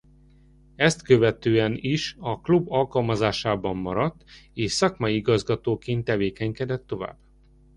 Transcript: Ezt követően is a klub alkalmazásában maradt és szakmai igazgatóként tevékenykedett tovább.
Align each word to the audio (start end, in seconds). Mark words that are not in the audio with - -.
Ezt 0.75 1.01
követően 1.01 1.73
is 1.77 2.15
a 2.19 2.39
klub 2.41 2.71
alkalmazásában 2.71 3.75
maradt 3.77 4.23
és 4.53 4.71
szakmai 4.71 5.15
igazgatóként 5.15 6.03
tevékenykedett 6.05 6.87
tovább. 6.87 7.17